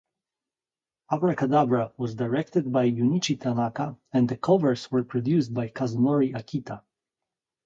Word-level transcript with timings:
Abracadabra 1.11 1.91
was 1.95 2.15
directed 2.15 2.71
by 2.73 2.89
Junichi 2.89 3.39
Tanaka 3.39 3.99
and 4.11 4.27
the 4.29 4.35
covers 4.35 4.89
were 4.91 5.03
produced 5.03 5.53
by 5.53 5.67
Kazunori 5.67 6.33
Akita. 6.33 6.81